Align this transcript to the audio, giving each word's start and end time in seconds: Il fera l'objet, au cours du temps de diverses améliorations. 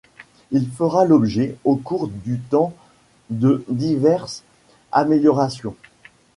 Il 0.51 0.67
fera 0.67 1.05
l'objet, 1.05 1.57
au 1.63 1.75
cours 1.75 2.07
du 2.07 2.39
temps 2.39 2.73
de 3.29 3.63
diverses 3.69 4.41
améliorations. 4.91 5.75